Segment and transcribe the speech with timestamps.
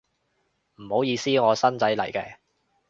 [0.77, 2.37] 唔好意思，我新仔嚟嘅